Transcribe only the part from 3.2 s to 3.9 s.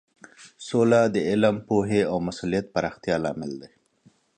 لامل دی.